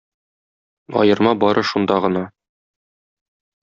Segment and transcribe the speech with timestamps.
[1.03, 2.27] Аерма бары шунда гына.